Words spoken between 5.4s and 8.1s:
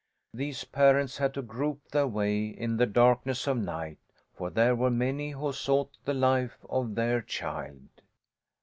sought the life of their child.